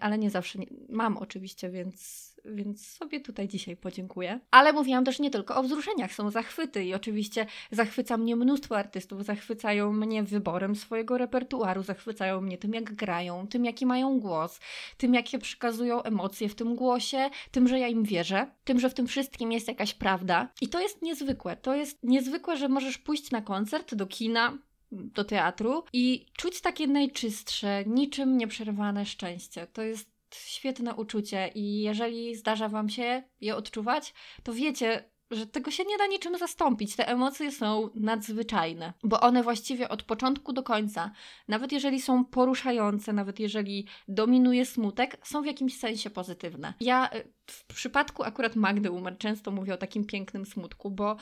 ale 0.00 0.18
nie 0.18 0.30
zawsze 0.30 0.58
nie, 0.58 0.66
mam 0.88 1.16
oczywiście, 1.16 1.70
więc 1.70 2.34
więc 2.44 2.88
sobie 2.88 3.20
tutaj 3.20 3.48
dzisiaj 3.48 3.76
podziękuję. 3.76 4.40
Ale 4.50 4.72
mówiłam 4.72 5.04
też 5.04 5.18
nie 5.18 5.30
tylko 5.30 5.56
o 5.56 5.62
wzruszeniach, 5.62 6.12
są 6.12 6.30
zachwyty 6.30 6.84
i 6.84 6.94
oczywiście 6.94 7.46
zachwyca 7.70 8.16
mnie 8.16 8.36
mnóstwo 8.36 8.78
artystów, 8.78 9.24
zachwycają 9.24 9.92
mnie 9.92 10.22
wyborem 10.22 10.76
swojego 10.76 11.18
repertuaru, 11.18 11.82
zachwycają 11.82 12.40
mnie 12.40 12.58
tym, 12.58 12.74
jak 12.74 12.94
grają, 12.94 13.46
tym, 13.46 13.64
jaki 13.64 13.86
mają 13.86 14.20
głos, 14.20 14.60
tym, 14.96 15.14
jakie 15.14 15.38
przekazują 15.38 16.02
emocje 16.02 16.48
w 16.48 16.54
tym 16.54 16.76
głosie, 16.76 17.30
tym, 17.50 17.68
że 17.68 17.78
ja 17.78 17.88
im 17.88 18.04
wierzę, 18.04 18.46
tym, 18.64 18.80
że 18.80 18.90
w 18.90 18.94
tym 18.94 19.06
wszystkim 19.06 19.52
jest 19.52 19.68
jakaś 19.68 19.94
prawda. 19.94 20.48
I 20.60 20.68
to 20.68 20.80
jest 20.80 21.02
niezwykłe. 21.02 21.56
To 21.56 21.74
jest 21.74 21.98
niezwykłe, 22.02 22.56
że 22.56 22.68
możesz 22.68 22.98
pójść 22.98 23.30
na 23.30 23.42
koncert, 23.42 23.94
do 23.94 24.06
kina, 24.06 24.58
do 24.94 25.24
teatru 25.24 25.84
i 25.92 26.26
czuć 26.36 26.60
takie 26.60 26.86
najczystsze, 26.86 27.84
niczym 27.86 28.36
nieprzerwane 28.36 29.06
szczęście. 29.06 29.66
To 29.66 29.82
jest 29.82 30.14
świetne 30.34 30.94
uczucie 30.94 31.50
i 31.54 31.82
jeżeli 31.82 32.34
zdarza 32.34 32.68
Wam 32.68 32.88
się 32.88 33.22
je 33.40 33.56
odczuwać, 33.56 34.14
to 34.42 34.52
wiecie, 34.52 35.14
że 35.30 35.46
tego 35.46 35.70
się 35.70 35.84
nie 35.84 35.98
da 35.98 36.06
niczym 36.06 36.38
zastąpić. 36.38 36.96
Te 36.96 37.08
emocje 37.08 37.52
są 37.52 37.90
nadzwyczajne, 37.94 38.92
bo 39.02 39.20
one 39.20 39.42
właściwie 39.42 39.88
od 39.88 40.02
początku 40.02 40.52
do 40.52 40.62
końca, 40.62 41.10
nawet 41.48 41.72
jeżeli 41.72 42.00
są 42.00 42.24
poruszające, 42.24 43.12
nawet 43.12 43.40
jeżeli 43.40 43.86
dominuje 44.08 44.66
smutek, 44.66 45.26
są 45.26 45.42
w 45.42 45.46
jakimś 45.46 45.78
sensie 45.78 46.10
pozytywne. 46.10 46.74
Ja 46.80 47.10
y, 47.14 47.32
w 47.46 47.64
przypadku 47.74 48.22
akurat 48.22 48.56
Magdy 48.56 48.90
Umer 48.90 49.18
często 49.18 49.50
mówię 49.50 49.74
o 49.74 49.76
takim 49.76 50.04
pięknym 50.04 50.46
smutku, 50.46 50.90
bo 50.90 51.16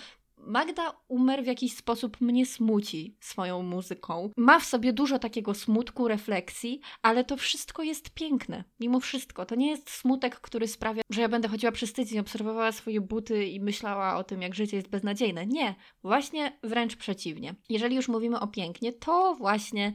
Magda 0.47 0.93
Umer 1.09 1.43
w 1.43 1.47
jakiś 1.47 1.77
sposób 1.77 2.21
mnie 2.21 2.47
smuci 2.47 3.17
swoją 3.21 3.63
muzyką. 3.63 4.31
Ma 4.37 4.61
w 4.61 4.65
sobie 4.65 4.93
dużo 4.93 5.19
takiego 5.19 5.55
smutku, 5.55 6.09
refleksji, 6.09 6.81
ale 7.03 7.25
to 7.25 7.37
wszystko 7.37 7.83
jest 7.83 8.11
piękne. 8.11 8.65
Mimo 8.81 9.01
wszystko. 9.01 9.47
To 9.47 9.55
nie 9.55 9.71
jest 9.71 9.91
smutek, 9.91 10.41
który 10.41 10.69
sprawia, 10.69 11.03
że 11.11 11.21
ja 11.21 11.29
będę 11.29 11.49
chodziła 11.49 11.73
przez 11.73 11.93
tydzień, 11.93 12.19
obserwowała 12.19 12.73
swoje 12.73 13.01
buty 13.01 13.47
i 13.47 13.61
myślała 13.61 14.17
o 14.17 14.25
tym, 14.25 14.43
jak 14.43 14.55
życie 14.55 14.77
jest 14.77 14.89
beznadziejne. 14.89 15.47
Nie. 15.47 15.75
Właśnie 16.03 16.59
wręcz 16.63 16.97
przeciwnie. 16.97 17.55
Jeżeli 17.69 17.97
już 17.97 18.09
mówimy 18.09 18.41
o 18.41 18.47
pięknie, 18.47 18.93
to 18.93 19.35
właśnie 19.35 19.93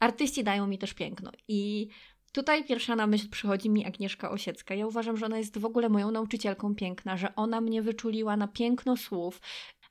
artyści 0.00 0.44
dają 0.44 0.66
mi 0.66 0.78
też 0.78 0.94
piękno. 0.94 1.30
I 1.48 1.88
Tutaj 2.32 2.64
pierwsza 2.64 2.96
na 2.96 3.06
myśl 3.06 3.28
przychodzi 3.30 3.70
mi 3.70 3.86
Agnieszka 3.86 4.30
Osiecka. 4.30 4.74
Ja 4.74 4.86
uważam, 4.86 5.16
że 5.16 5.26
ona 5.26 5.38
jest 5.38 5.58
w 5.58 5.64
ogóle 5.64 5.88
moją 5.88 6.10
nauczycielką 6.10 6.74
piękna, 6.74 7.16
że 7.16 7.34
ona 7.34 7.60
mnie 7.60 7.82
wyczuliła 7.82 8.36
na 8.36 8.48
piękno 8.48 8.96
słów, 8.96 9.40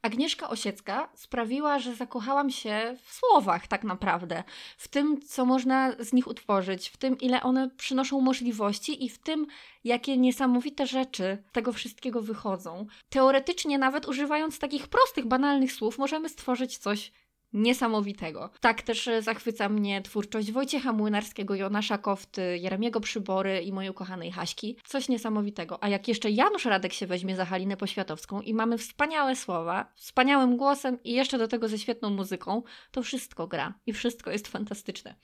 Agnieszka 0.01 0.49
Osiecka 0.49 1.09
sprawiła, 1.15 1.79
że 1.79 1.95
zakochałam 1.95 2.49
się 2.49 2.97
w 3.03 3.13
słowach 3.13 3.67
tak 3.67 3.83
naprawdę, 3.83 4.43
w 4.77 4.87
tym, 4.87 5.21
co 5.21 5.45
można 5.45 5.91
z 5.99 6.13
nich 6.13 6.27
utworzyć, 6.27 6.89
w 6.89 6.97
tym, 6.97 7.17
ile 7.17 7.43
one 7.43 7.69
przynoszą 7.77 8.21
możliwości 8.21 9.05
i 9.05 9.09
w 9.09 9.19
tym, 9.19 9.47
jakie 9.83 10.17
niesamowite 10.17 10.87
rzeczy 10.87 11.43
tego 11.51 11.73
wszystkiego 11.73 12.21
wychodzą. 12.21 12.85
Teoretycznie, 13.09 13.77
nawet 13.77 14.07
używając 14.07 14.59
takich 14.59 14.87
prostych, 14.87 15.25
banalnych 15.25 15.71
słów, 15.71 15.97
możemy 15.97 16.29
stworzyć 16.29 16.77
coś 16.77 17.11
niesamowitego. 17.53 18.49
Tak 18.59 18.81
też 18.81 19.07
e, 19.07 19.21
zachwyca 19.21 19.69
mnie 19.69 20.01
twórczość 20.01 20.51
Wojciecha 20.51 20.93
Młynarskiego, 20.93 21.55
Jonasza 21.55 21.97
Kofty, 21.97 22.57
Jeremiego 22.57 22.99
Przybory 22.99 23.61
i 23.61 23.73
mojej 23.73 23.91
ukochanej 23.91 24.31
Haśki. 24.31 24.77
Coś 24.85 25.09
niesamowitego. 25.09 25.83
A 25.83 25.89
jak 25.89 26.07
jeszcze 26.07 26.31
Janusz 26.31 26.65
Radek 26.65 26.93
się 26.93 27.07
weźmie 27.07 27.35
za 27.35 27.45
Halinę 27.45 27.77
Poświatowską 27.77 28.41
i 28.41 28.53
mamy 28.53 28.77
wspaniałe 28.77 29.35
słowa, 29.35 29.91
wspaniałym 29.95 30.57
głosem 30.57 31.03
i 31.03 31.13
jeszcze 31.13 31.37
do 31.37 31.47
tego 31.47 31.67
ze 31.67 31.79
świetną 31.79 32.09
muzyką, 32.09 32.63
to 32.91 33.03
wszystko 33.03 33.47
gra 33.47 33.73
i 33.85 33.93
wszystko 33.93 34.31
jest 34.31 34.47
fantastyczne. 34.47 35.15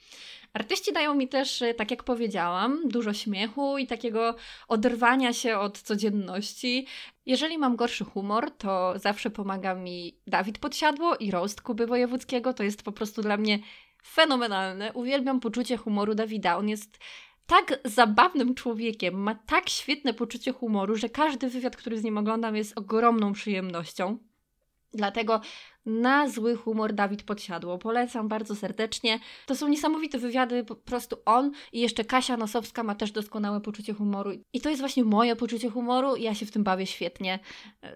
Artyści 0.52 0.92
dają 0.92 1.14
mi 1.14 1.28
też, 1.28 1.62
e, 1.62 1.74
tak 1.74 1.90
jak 1.90 2.04
powiedziałam, 2.04 2.88
dużo 2.88 3.12
śmiechu 3.12 3.78
i 3.78 3.86
takiego 3.86 4.36
oderwania 4.68 5.32
się 5.32 5.58
od 5.58 5.78
codzienności. 5.78 6.86
Jeżeli 7.26 7.58
mam 7.58 7.76
gorszy 7.76 8.04
humor, 8.04 8.50
to 8.50 8.98
zawsze 8.98 9.30
pomaga 9.30 9.74
mi 9.74 10.18
Dawid 10.26 10.58
Podsiadło 10.58 11.16
i 11.16 11.30
roast 11.30 11.60
Kuby 11.60 11.86
Wojewódzkiego. 11.86 12.54
To 12.54 12.62
jest 12.62 12.82
po 12.82 12.92
prostu 12.92 13.22
dla 13.22 13.36
mnie 13.36 13.58
fenomenalne. 14.06 14.92
Uwielbiam 14.92 15.40
poczucie 15.40 15.76
humoru 15.76 16.14
Dawida. 16.14 16.56
On 16.56 16.68
jest 16.68 16.98
tak 17.46 17.80
zabawnym 17.84 18.54
człowiekiem, 18.54 19.14
ma 19.14 19.34
tak 19.34 19.68
świetne 19.68 20.14
poczucie 20.14 20.52
humoru, 20.52 20.96
że 20.96 21.08
każdy 21.08 21.48
wywiad, 21.48 21.76
który 21.76 21.98
z 21.98 22.04
nim 22.04 22.18
oglądam, 22.18 22.56
jest 22.56 22.78
ogromną 22.78 23.32
przyjemnością. 23.32 24.18
Dlatego 24.92 25.40
na 25.86 26.28
zły 26.28 26.56
humor 26.56 26.92
Dawid 26.92 27.22
Podsiadło. 27.22 27.78
Polecam 27.78 28.28
bardzo 28.28 28.54
serdecznie. 28.54 29.20
To 29.46 29.54
są 29.56 29.68
niesamowite 29.68 30.18
wywiady, 30.18 30.64
po 30.64 30.76
prostu 30.76 31.16
on 31.24 31.52
i 31.72 31.80
jeszcze 31.80 32.04
Kasia 32.04 32.36
Nosowska 32.36 32.82
ma 32.82 32.94
też 32.94 33.12
doskonałe 33.12 33.60
poczucie 33.60 33.94
humoru. 33.94 34.30
I 34.52 34.60
to 34.60 34.68
jest 34.68 34.80
właśnie 34.80 35.04
moje 35.04 35.36
poczucie 35.36 35.70
humoru 35.70 36.16
i 36.16 36.22
ja 36.22 36.34
się 36.34 36.46
w 36.46 36.50
tym 36.50 36.64
bawię 36.64 36.86
świetnie. 36.86 37.38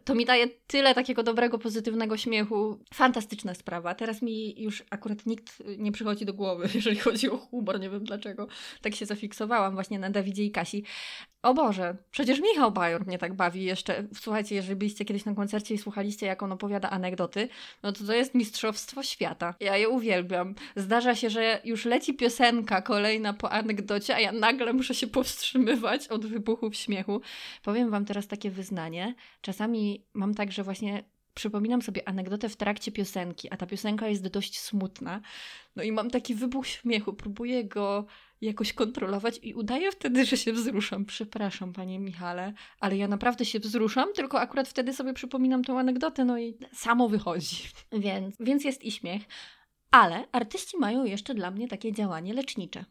To 0.05 0.15
mi 0.15 0.25
daje 0.25 0.49
tyle 0.67 0.95
takiego 0.95 1.23
dobrego, 1.23 1.59
pozytywnego 1.59 2.17
śmiechu. 2.17 2.79
Fantastyczna 2.95 3.55
sprawa. 3.55 3.95
Teraz 3.95 4.23
mi 4.23 4.63
już 4.63 4.85
akurat 4.91 5.27
nikt 5.27 5.63
nie 5.79 5.93
przychodzi 5.93 6.25
do 6.25 6.35
głowy, 6.35 6.69
jeżeli 6.75 6.97
chodzi 6.97 7.31
o 7.31 7.37
humor. 7.37 7.81
Nie 7.81 7.91
wiem 7.91 8.05
dlaczego. 8.05 8.49
Tak 8.83 8.95
się 8.95 9.07
zafiksowałam 9.07 9.75
właśnie 9.75 9.99
na 9.99 10.11
Dawidzie 10.11 10.45
i 10.45 10.51
Kasi. 10.51 10.85
O 11.43 11.55
Boże, 11.55 11.97
przecież 12.11 12.41
Michał 12.41 12.73
Bajor 12.73 13.07
mnie 13.07 13.19
tak 13.19 13.35
bawi 13.35 13.65
jeszcze. 13.65 14.05
Słuchajcie, 14.15 14.55
jeżeli 14.55 14.77
byliście 14.77 15.05
kiedyś 15.05 15.25
na 15.25 15.35
koncercie 15.35 15.75
i 15.75 15.79
słuchaliście, 15.79 16.27
jak 16.27 16.43
on 16.43 16.53
opowiada 16.53 16.91
anegdoty, 16.91 17.49
no 17.83 17.93
to 17.93 18.05
to 18.05 18.13
jest 18.13 18.35
mistrzostwo 18.35 19.03
świata. 19.03 19.55
Ja 19.61 19.77
je 19.77 19.89
uwielbiam. 19.89 20.55
Zdarza 20.77 21.15
się, 21.15 21.31
że 21.31 21.61
już 21.65 21.85
leci 21.85 22.15
piosenka 22.15 22.83
kolejna 22.83 23.33
po 23.33 23.51
anegdocie, 23.51 24.17
a 24.17 24.21
ja 24.21 24.33
nagle 24.33 24.73
muszę 24.73 24.95
się 24.95 25.07
powstrzymywać 25.07 26.09
od 26.09 26.27
wybuchów 26.27 26.77
śmiechu. 26.77 27.21
Powiem 27.63 27.91
wam 27.91 28.05
teraz 28.05 28.27
takie 28.27 28.51
wyznanie. 28.51 29.15
Czasami 29.41 30.05
mam 30.15 30.35
tak, 30.35 30.53
że 30.53 30.63
właśnie 30.63 31.05
przypominam 31.35 31.83
sobie 31.83 32.09
anegdotę 32.09 32.49
w 32.49 32.57
trakcie 32.57 32.93
piosenki, 32.93 33.49
a 33.51 33.57
ta 33.57 33.67
piosenka 33.67 34.09
jest 34.09 34.29
dość 34.29 34.61
smutna. 34.61 35.21
No 35.77 35.83
i 35.83 35.93
mam 35.93 36.11
taki 36.11 36.35
wybuch 36.35 36.67
śmiechu, 36.67 37.13
próbuję 37.13 37.65
go 37.65 38.07
jakoś 38.41 38.73
kontrolować 38.73 39.41
i 39.43 39.55
udaję 39.55 39.93
wtedy, 39.93 40.25
że 40.25 40.37
się 40.37 40.53
wzruszam. 40.53 41.05
Przepraszam, 41.05 41.73
panie 41.73 41.99
Michale, 41.99 42.53
ale 42.81 42.97
ja 42.97 43.09
naprawdę 43.09 43.45
się 43.45 43.59
wzruszam, 43.59 44.13
tylko 44.15 44.41
akurat 44.41 44.69
wtedy 44.69 44.95
sobie 44.95 45.13
przypominam 45.13 45.65
tą 45.65 45.79
anegdotę, 45.79 46.25
no 46.25 46.39
i 46.39 46.59
samo 46.73 47.09
wychodzi. 47.09 47.57
Więc, 47.93 48.37
więc 48.41 48.65
jest 48.65 48.85
i 48.85 48.91
śmiech. 48.91 49.23
Ale 49.91 50.29
artyści 50.33 50.79
mają 50.79 51.05
jeszcze 51.05 51.35
dla 51.35 51.51
mnie 51.51 51.69
takie 51.69 51.93
działanie 51.93 52.35
lecznicze. 52.35 52.85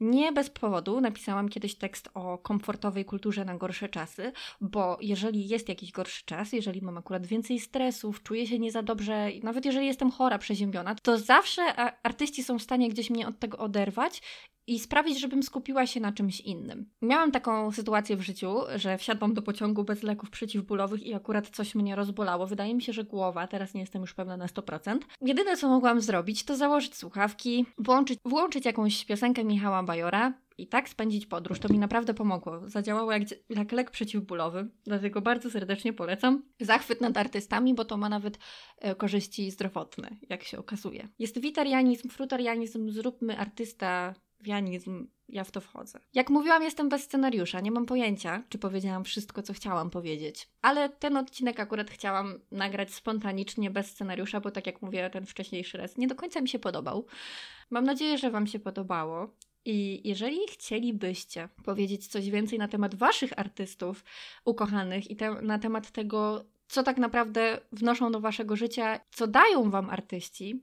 Nie 0.00 0.32
bez 0.32 0.50
powodu 0.50 1.00
napisałam 1.00 1.48
kiedyś 1.48 1.74
tekst 1.74 2.08
o 2.14 2.38
komfortowej 2.38 3.04
kulturze 3.04 3.44
na 3.44 3.56
gorsze 3.56 3.88
czasy, 3.88 4.32
bo 4.60 4.98
jeżeli 5.00 5.48
jest 5.48 5.68
jakiś 5.68 5.92
gorszy 5.92 6.24
czas, 6.24 6.52
jeżeli 6.52 6.82
mam 6.82 6.98
akurat 6.98 7.26
więcej 7.26 7.60
stresów, 7.60 8.22
czuję 8.22 8.46
się 8.46 8.58
nie 8.58 8.72
za 8.72 8.82
dobrze, 8.82 9.28
nawet 9.42 9.64
jeżeli 9.64 9.86
jestem 9.86 10.10
chora, 10.10 10.38
przeziębiona, 10.38 10.94
to 11.02 11.18
zawsze 11.18 11.62
artyści 12.02 12.42
są 12.42 12.58
w 12.58 12.62
stanie 12.62 12.88
gdzieś 12.88 13.10
mnie 13.10 13.28
od 13.28 13.38
tego 13.38 13.58
oderwać 13.58 14.22
i 14.70 14.78
sprawić, 14.78 15.20
żebym 15.20 15.42
skupiła 15.42 15.86
się 15.86 16.00
na 16.00 16.12
czymś 16.12 16.40
innym. 16.40 16.90
Miałam 17.02 17.32
taką 17.32 17.72
sytuację 17.72 18.16
w 18.16 18.20
życiu, 18.20 18.56
że 18.76 18.98
wsiadłam 18.98 19.34
do 19.34 19.42
pociągu 19.42 19.84
bez 19.84 20.02
leków 20.02 20.30
przeciwbólowych 20.30 21.02
i 21.02 21.14
akurat 21.14 21.48
coś 21.48 21.74
mnie 21.74 21.96
rozbolało. 21.96 22.46
Wydaje 22.46 22.74
mi 22.74 22.82
się, 22.82 22.92
że 22.92 23.04
głowa, 23.04 23.46
teraz 23.46 23.74
nie 23.74 23.80
jestem 23.80 24.02
już 24.02 24.14
pewna 24.14 24.36
na 24.36 24.46
100%. 24.46 24.98
Jedyne, 25.20 25.56
co 25.56 25.68
mogłam 25.68 26.00
zrobić, 26.00 26.44
to 26.44 26.56
założyć 26.56 26.96
słuchawki, 26.96 27.66
włączyć, 27.78 28.18
włączyć 28.24 28.64
jakąś 28.64 29.04
piosenkę 29.04 29.44
Michała 29.44 29.82
Bajora 29.82 30.34
i 30.58 30.66
tak 30.66 30.88
spędzić 30.88 31.26
podróż. 31.26 31.58
To 31.58 31.68
mi 31.68 31.78
naprawdę 31.78 32.14
pomogło. 32.14 32.60
Zadziałało 32.66 33.12
jak, 33.12 33.22
jak 33.48 33.72
lek 33.72 33.90
przeciwbólowy, 33.90 34.68
dlatego 34.84 35.20
bardzo 35.20 35.50
serdecznie 35.50 35.92
polecam. 35.92 36.42
Zachwyt 36.60 37.00
nad 37.00 37.16
artystami, 37.16 37.74
bo 37.74 37.84
to 37.84 37.96
ma 37.96 38.08
nawet 38.08 38.38
e, 38.78 38.94
korzyści 38.94 39.50
zdrowotne, 39.50 40.16
jak 40.28 40.42
się 40.42 40.58
okazuje. 40.58 41.08
Jest 41.18 41.40
witarianizm, 41.40 42.08
frutarianizm, 42.08 42.90
zróbmy 42.90 43.38
artysta 43.38 44.14
wianizm, 44.40 45.06
ja 45.28 45.44
w 45.44 45.50
to 45.50 45.60
wchodzę. 45.60 46.00
Jak 46.14 46.30
mówiłam, 46.30 46.62
jestem 46.62 46.88
bez 46.88 47.02
scenariusza, 47.02 47.60
nie 47.60 47.70
mam 47.70 47.86
pojęcia, 47.86 48.42
czy 48.48 48.58
powiedziałam 48.58 49.04
wszystko, 49.04 49.42
co 49.42 49.52
chciałam 49.52 49.90
powiedzieć. 49.90 50.48
Ale 50.62 50.88
ten 50.88 51.16
odcinek 51.16 51.60
akurat 51.60 51.90
chciałam 51.90 52.40
nagrać 52.50 52.94
spontanicznie, 52.94 53.70
bez 53.70 53.86
scenariusza, 53.86 54.40
bo 54.40 54.50
tak 54.50 54.66
jak 54.66 54.82
mówię, 54.82 55.10
ten 55.10 55.26
wcześniejszy 55.26 55.78
raz 55.78 55.96
nie 55.96 56.06
do 56.06 56.14
końca 56.14 56.40
mi 56.40 56.48
się 56.48 56.58
podobał. 56.58 57.06
Mam 57.70 57.84
nadzieję, 57.84 58.18
że 58.18 58.30
Wam 58.30 58.46
się 58.46 58.58
podobało. 58.58 59.34
I 59.64 60.08
jeżeli 60.08 60.38
chcielibyście 60.50 61.48
powiedzieć 61.64 62.06
coś 62.06 62.30
więcej 62.30 62.58
na 62.58 62.68
temat 62.68 62.94
Waszych 62.94 63.38
artystów 63.38 64.04
ukochanych 64.44 65.10
i 65.10 65.16
te, 65.16 65.30
na 65.42 65.58
temat 65.58 65.90
tego, 65.90 66.44
co 66.68 66.82
tak 66.82 66.98
naprawdę 66.98 67.60
wnoszą 67.72 68.12
do 68.12 68.20
Waszego 68.20 68.56
życia, 68.56 69.00
co 69.10 69.26
dają 69.26 69.70
Wam 69.70 69.90
artyści, 69.90 70.62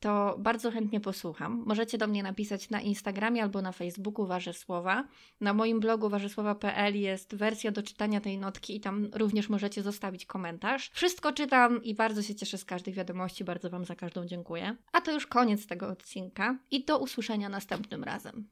to 0.00 0.36
bardzo 0.38 0.70
chętnie 0.70 1.00
posłucham. 1.00 1.62
Możecie 1.66 1.98
do 1.98 2.06
mnie 2.06 2.22
napisać 2.22 2.70
na 2.70 2.80
Instagramie 2.80 3.42
albo 3.42 3.62
na 3.62 3.72
Facebooku 3.72 4.26
Warzysłowa. 4.26 5.04
Na 5.40 5.54
moim 5.54 5.80
blogu 5.80 6.08
warzysłowa.pl 6.08 6.96
jest 6.96 7.34
wersja 7.34 7.70
do 7.70 7.82
czytania 7.82 8.20
tej 8.20 8.38
notki 8.38 8.76
i 8.76 8.80
tam 8.80 9.08
również 9.14 9.48
możecie 9.48 9.82
zostawić 9.82 10.26
komentarz. 10.26 10.90
Wszystko 10.92 11.32
czytam 11.32 11.84
i 11.84 11.94
bardzo 11.94 12.22
się 12.22 12.34
cieszę 12.34 12.58
z 12.58 12.64
każdej 12.64 12.94
wiadomości. 12.94 13.44
Bardzo 13.44 13.70
Wam 13.70 13.84
za 13.84 13.94
każdą 13.94 14.26
dziękuję. 14.26 14.76
A 14.92 15.00
to 15.00 15.12
już 15.12 15.26
koniec 15.26 15.66
tego 15.66 15.88
odcinka 15.88 16.58
i 16.70 16.84
do 16.84 16.98
usłyszenia 16.98 17.48
następnym 17.48 18.04
razem. 18.04 18.48